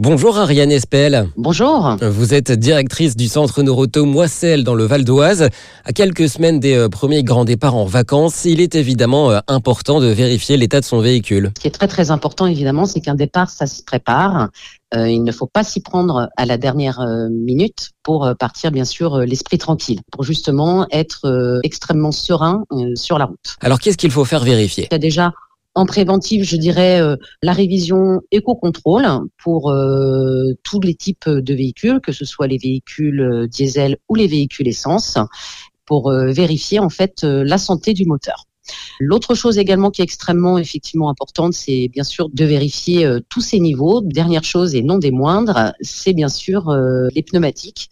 [0.00, 1.28] Bonjour Ariane Espel.
[1.36, 1.96] Bonjour.
[2.00, 5.48] Vous êtes directrice du centre Noroto Moissel dans le Val d'Oise.
[5.84, 9.98] À quelques semaines des euh, premiers grands départs en vacances, il est évidemment euh, important
[10.00, 11.50] de vérifier l'état de son véhicule.
[11.56, 14.50] Ce qui est très très important évidemment, c'est qu'un départ, ça se prépare.
[14.94, 19.18] Euh, il ne faut pas s'y prendre à la dernière minute pour partir bien sûr
[19.18, 22.62] l'esprit tranquille, pour justement être extrêmement serein
[22.94, 23.56] sur la route.
[23.60, 24.86] Alors qu'est-ce qu'il faut faire vérifier?
[24.90, 25.32] Il y a déjà
[25.78, 29.06] en préventive, je dirais, euh, la révision éco-contrôle
[29.40, 34.16] pour euh, tous les types de véhicules, que ce soit les véhicules euh, diesel ou
[34.16, 35.18] les véhicules essence,
[35.86, 38.44] pour vérifier en fait la santé du moteur.
[39.00, 43.58] L'autre chose également qui est extrêmement effectivement importante, c'est bien sûr de vérifier tous ces
[43.58, 44.02] niveaux.
[44.02, 46.76] Dernière chose et non des moindres, c'est bien sûr
[47.14, 47.88] les pneumatiques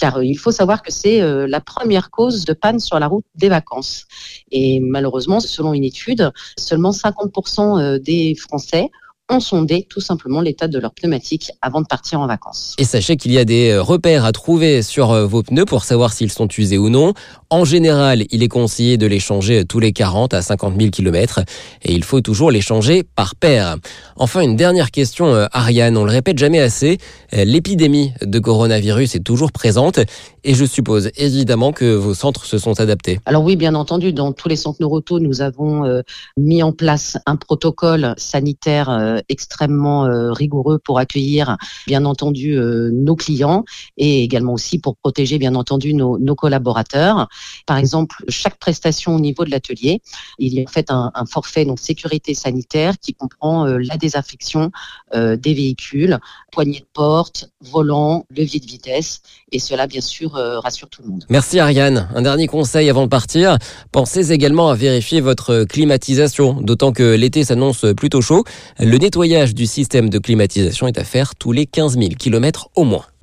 [0.00, 3.06] car euh, il faut savoir que c'est euh, la première cause de panne sur la
[3.06, 4.06] route des vacances.
[4.50, 8.90] Et malheureusement, selon une étude, seulement 50% euh, des Français
[9.30, 12.74] ont sondé tout simplement l'état de leur pneumatique avant de partir en vacances.
[12.78, 15.84] Et sachez qu'il y a des euh, repères à trouver sur euh, vos pneus pour
[15.84, 17.14] savoir s'ils sont usés ou non.
[17.48, 21.40] En général, il est conseillé de les changer tous les 40 à 50 000 km
[21.82, 23.76] et il faut toujours les changer par paire.
[24.16, 26.98] Enfin, une dernière question, euh, Ariane, on le répète jamais assez,
[27.34, 30.00] euh, l'épidémie de coronavirus est toujours présente
[30.44, 33.20] et je suppose évidemment que vos centres se sont adaptés.
[33.26, 36.02] Alors oui, bien entendu, dans tous les centres Noroto, nous avons euh,
[36.36, 42.90] mis en place un protocole sanitaire euh, extrêmement euh, rigoureux pour accueillir, bien entendu, euh,
[42.92, 43.64] nos clients
[43.96, 47.28] et également aussi pour protéger, bien entendu, nos, collaborateurs.
[47.66, 50.00] Par exemple, chaque prestation au niveau de l'atelier,
[50.38, 54.70] il y a en fait un, forfait donc sécurité sanitaire qui comprend euh, la désinfection
[55.12, 56.18] des véhicules,
[56.52, 61.24] poignée de porte, volant, levier de vitesse et cela, bien sûr, rassure tout le monde.
[61.28, 62.08] Merci Ariane.
[62.14, 63.58] Un dernier conseil avant de partir.
[63.90, 68.44] Pensez également à vérifier votre climatisation, d'autant que l'été s'annonce plutôt chaud.
[68.78, 72.84] Le nettoyage du système de climatisation est à faire tous les 15 000 km au
[72.84, 73.10] moins.